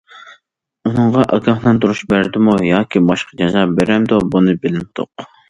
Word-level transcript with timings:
ئۇنىڭغا 0.91 1.25
ئاگاھلاندۇرۇش 1.37 2.01
بەردىمۇ، 2.13 2.57
ياكى 2.69 3.03
باشقا 3.11 3.39
جازا 3.43 3.67
بېرەمدۇ، 3.77 4.21
بۇنى 4.33 4.59
بىلمىدۇق. 4.67 5.29